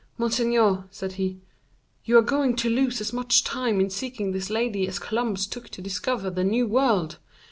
"Monseigneur," 0.17 0.85
said 0.89 1.11
he, 1.11 1.41
"you 2.05 2.17
are 2.17 2.23
going 2.23 2.55
to 2.55 2.71
lose 2.71 3.01
as 3.01 3.13
much 3.13 3.43
time 3.43 3.79
in 3.79 3.87
seeking 3.91 4.31
this 4.31 4.49
lady 4.49 4.87
as 4.87 4.97
Columbus 4.97 5.45
took 5.45 5.69
to 5.69 5.79
discover 5.79 6.31
the 6.31 6.43
new 6.43 6.65
world. 6.65 7.19